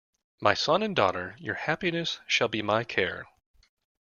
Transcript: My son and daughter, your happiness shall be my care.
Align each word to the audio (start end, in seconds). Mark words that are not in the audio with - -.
My 0.39 0.55
son 0.55 0.81
and 0.81 0.95
daughter, 0.95 1.35
your 1.37 1.53
happiness 1.53 2.21
shall 2.25 2.47
be 2.47 2.63
my 2.63 2.83
care. 2.83 3.27